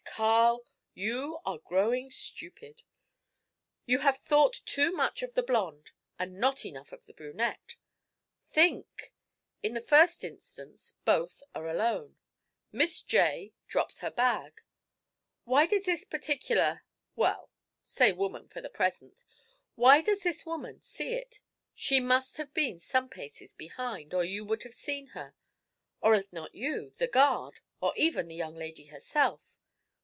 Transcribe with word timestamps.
'Carl, 0.15 0.63
you 0.93 1.39
are 1.45 1.57
growing 1.57 2.11
stupid! 2.11 2.83
You 3.87 3.99
have 3.99 4.17
thought 4.17 4.61
too 4.65 4.91
much 4.91 5.23
of 5.23 5.33
the 5.33 5.41
blonde 5.41 5.93
and 6.19 6.37
not 6.37 6.63
enough 6.65 6.91
of 6.91 7.05
the 7.07 7.13
brunette! 7.13 7.75
Think! 8.47 9.13
In 9.63 9.73
the 9.73 9.81
first 9.81 10.23
instance 10.23 10.95
both 11.05 11.41
are 11.55 11.65
alone; 11.65 12.17
Miss 12.71 13.01
J. 13.01 13.53
drops 13.67 14.01
her 14.01 14.11
bag; 14.11 14.61
why 15.45 15.65
does 15.65 15.83
this 15.85 16.03
particular 16.03 16.83
well, 17.15 17.49
say 17.81 18.11
woman 18.11 18.47
for 18.49 18.61
the 18.61 18.69
present 18.69 19.23
why 19.75 20.01
does 20.01 20.21
this 20.23 20.45
woman 20.45 20.81
see 20.83 21.13
it? 21.13 21.39
She 21.73 21.99
must 21.99 22.35
have 22.37 22.53
been 22.53 22.79
some 22.79 23.07
paces 23.09 23.53
behind, 23.53 24.13
or 24.13 24.23
you 24.25 24.45
would 24.45 24.61
have 24.63 24.75
seen 24.75 25.07
her; 25.09 25.33
or 26.01 26.13
if 26.13 26.31
not 26.33 26.53
you, 26.53 26.91
the 26.97 27.07
guard, 27.07 27.61
or 27.79 27.93
even 27.95 28.27
the 28.27 28.35
young 28.35 28.55
lady 28.55 28.85
herself. 28.87 29.57